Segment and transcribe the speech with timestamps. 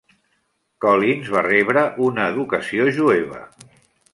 [0.85, 3.45] Collins va rebre una educació jueva.